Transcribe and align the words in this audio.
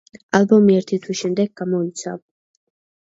ალბომი 0.37 0.77
ერთი 0.77 0.99
თვის 1.03 1.21
შემდეგ 1.21 1.53
გამოიცა. 1.63 2.19